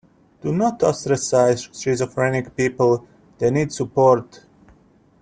[0.41, 3.05] Do not ostracize schizophrenic people,
[3.37, 4.43] they need support.